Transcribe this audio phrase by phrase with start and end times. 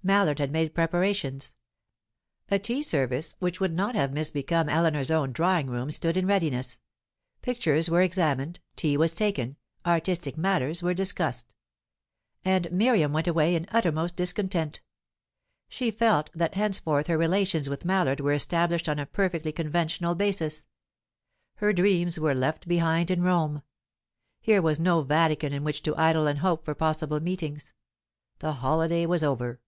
[0.00, 1.54] Mallard had made preparations.
[2.50, 6.80] A tea service which would not have misbecome Eleanor's own drawing room stood in readiness.
[7.42, 11.52] Pictures were examined, tea was taken, artistic matters were discussed.
[12.42, 14.80] And Miriam went away in uttermost discontent.
[15.68, 20.64] She felt that henceforth her relations with Mallard were established on a perfectly conventional basis.
[21.56, 23.62] Her dreams were left behind in Rome.
[24.40, 27.74] Here was no Vatican in which to idle and hope for possible meetings.
[28.38, 29.60] The holiday was over.